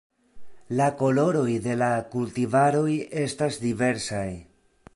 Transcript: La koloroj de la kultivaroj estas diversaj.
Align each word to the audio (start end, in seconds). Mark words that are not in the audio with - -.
La 0.79 0.85
koloroj 1.01 1.51
de 1.65 1.75
la 1.81 1.89
kultivaroj 2.15 2.97
estas 3.25 3.61
diversaj. 3.67 4.27